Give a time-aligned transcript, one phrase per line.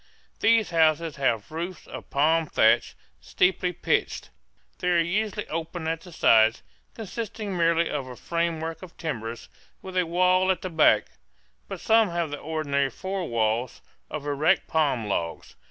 [0.39, 4.31] These houses have roofs of palm thatch, steeply pitched.
[4.79, 6.63] They are usually open at the sides,
[6.95, 9.47] consisting merely of a framework of timbers,
[9.83, 11.05] with a wall at the back;
[11.67, 15.53] but some have the ordinary four walls, of erect palm logs.